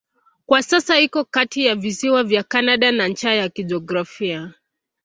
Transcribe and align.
Kwa 0.45 0.63
sasa 0.63 0.99
iko 0.99 1.23
kati 1.25 1.65
ya 1.65 1.75
visiwa 1.75 2.23
vya 2.23 2.43
Kanada 2.43 2.91
na 2.91 3.07
ncha 3.07 3.33
ya 3.33 3.49
kijiografia. 3.49 4.53